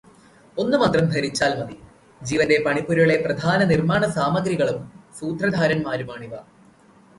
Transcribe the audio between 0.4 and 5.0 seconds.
ഒന്നുമാത്രം ധരിച്ചാൽ മതി, ജീവന്റെ പണിപ്പുരയിലെ പ്രധാന നിർമ്മാണസാമഗ്രികളും